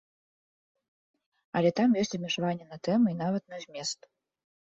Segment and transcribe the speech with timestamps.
[1.61, 3.99] Але там ёсць абмежаванні на тэмы і нават на змест.